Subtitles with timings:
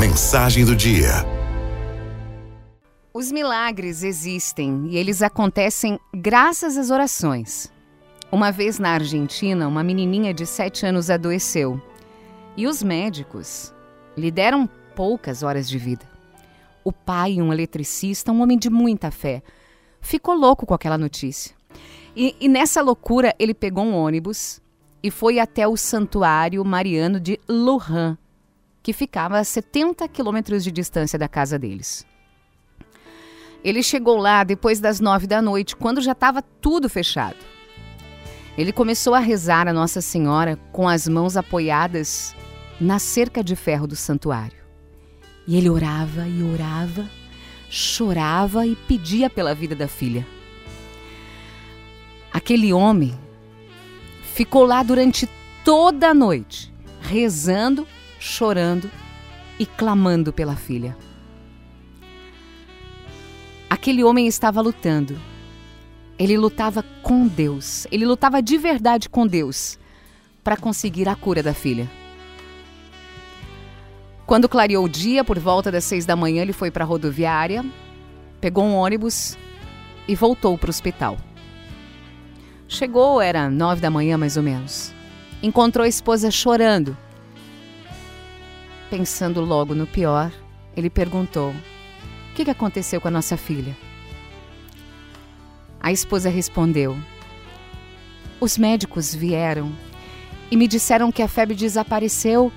[0.00, 1.10] Mensagem do dia.
[3.12, 7.70] Os milagres existem e eles acontecem graças às orações.
[8.32, 11.78] Uma vez na Argentina, uma menininha de 7 anos adoeceu
[12.56, 13.74] e os médicos
[14.16, 14.66] lhe deram
[14.96, 16.06] poucas horas de vida.
[16.82, 19.42] O pai, um eletricista, um homem de muita fé,
[20.00, 21.54] ficou louco com aquela notícia.
[22.16, 24.62] E, e nessa loucura, ele pegou um ônibus
[25.02, 28.16] e foi até o santuário mariano de Lujan,
[28.82, 32.06] que ficava a 70 quilômetros de distância da casa deles.
[33.62, 37.36] Ele chegou lá depois das nove da noite, quando já estava tudo fechado.
[38.56, 42.34] Ele começou a rezar a Nossa Senhora com as mãos apoiadas
[42.80, 44.58] na cerca de ferro do santuário.
[45.46, 47.08] E ele orava e orava,
[47.68, 50.26] chorava e pedia pela vida da filha.
[52.32, 53.18] Aquele homem
[54.34, 55.28] ficou lá durante
[55.64, 57.86] toda a noite, rezando,
[58.20, 58.90] chorando
[59.58, 60.94] e clamando pela filha.
[63.68, 65.18] Aquele homem estava lutando.
[66.18, 67.86] Ele lutava com Deus.
[67.90, 69.78] Ele lutava de verdade com Deus
[70.44, 71.90] para conseguir a cura da filha.
[74.26, 77.64] Quando clareou o dia, por volta das seis da manhã, ele foi para a rodoviária,
[78.40, 79.36] pegou um ônibus
[80.06, 81.16] e voltou para o hospital.
[82.68, 84.94] Chegou, era nove da manhã mais ou menos.
[85.42, 86.96] Encontrou a esposa chorando.
[88.90, 90.32] Pensando logo no pior,
[90.76, 93.76] ele perguntou: O que aconteceu com a nossa filha?
[95.80, 96.96] A esposa respondeu:
[98.40, 99.72] Os médicos vieram
[100.50, 102.52] e me disseram que a febre desapareceu,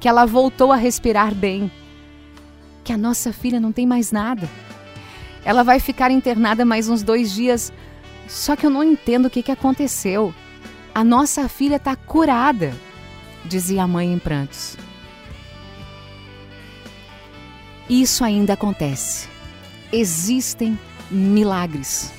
[0.00, 1.70] que ela voltou a respirar bem,
[2.82, 4.48] que a nossa filha não tem mais nada.
[5.44, 7.72] Ela vai ficar internada mais uns dois dias
[8.28, 10.34] só que eu não entendo o que, que aconteceu.
[10.94, 12.74] A nossa filha está curada,
[13.44, 14.76] dizia a mãe em prantos.
[17.88, 19.28] Isso ainda acontece.
[19.92, 20.78] Existem
[21.10, 22.12] milagres.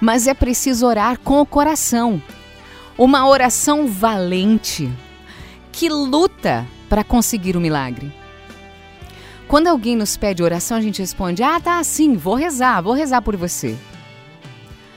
[0.00, 2.22] Mas é preciso orar com o coração.
[2.96, 4.90] Uma oração valente
[5.72, 8.12] que luta para conseguir o milagre.
[9.48, 13.20] Quando alguém nos pede oração, a gente responde: Ah, tá assim, vou rezar, vou rezar
[13.20, 13.76] por você.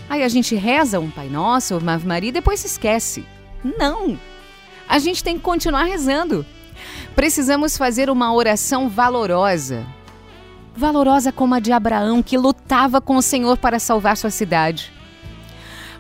[0.09, 3.25] Aí a gente reza um Pai Nosso, uma Ave Maria e depois se esquece.
[3.63, 4.17] Não!
[4.87, 6.45] A gente tem que continuar rezando.
[7.13, 9.85] Precisamos fazer uma oração valorosa.
[10.77, 14.93] Valorosa como a de Abraão, que lutava com o Senhor para salvar sua cidade.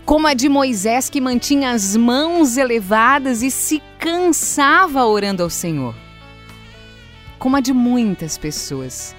[0.05, 5.95] Como a de Moisés, que mantinha as mãos elevadas e se cansava orando ao Senhor.
[7.39, 9.15] Como a de muitas pessoas,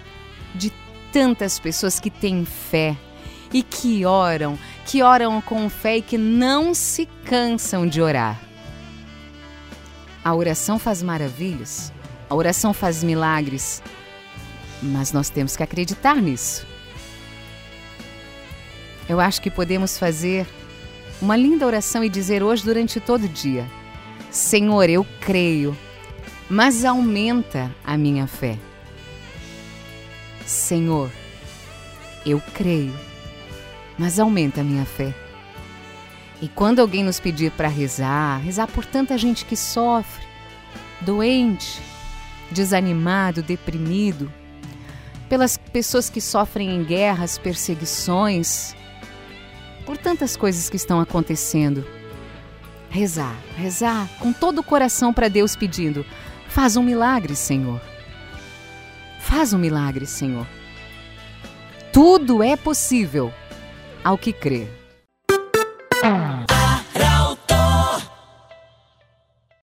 [0.55, 0.73] de
[1.13, 2.97] tantas pessoas que têm fé
[3.53, 8.41] e que oram, que oram com fé e que não se cansam de orar.
[10.25, 11.93] A oração faz maravilhas,
[12.31, 13.83] a oração faz milagres,
[14.83, 16.67] mas nós temos que acreditar nisso.
[19.09, 20.47] Eu acho que podemos fazer
[21.21, 23.67] uma linda oração e dizer hoje durante todo o dia:
[24.31, 25.77] Senhor, eu creio,
[26.49, 28.59] mas aumenta a minha fé.
[30.47, 31.11] Senhor,
[32.25, 33.09] eu creio
[33.99, 35.13] mas aumenta a minha fé.
[36.41, 40.25] E quando alguém nos pedir para rezar, rezar por tanta gente que sofre,
[41.01, 41.83] doente,
[42.51, 44.33] desanimado, deprimido,
[45.29, 48.75] pelas pessoas que sofrem em guerras, perseguições,
[49.85, 51.85] por tantas coisas que estão acontecendo.
[52.91, 56.05] Rezar, rezar com todo o coração para Deus pedindo:
[56.49, 57.81] faz um milagre, Senhor.
[59.21, 60.47] Faz um milagre, Senhor.
[61.93, 63.33] Tudo é possível
[64.03, 64.69] ao que crê.